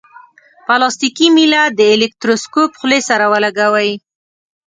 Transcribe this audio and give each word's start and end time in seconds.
پلاستیکي 0.65 1.27
میله 1.35 1.63
د 1.77 1.79
الکتروسکوپ 1.93 2.71
خولې 2.79 2.99
سره 3.09 3.25
ولګوئ. 3.33 3.91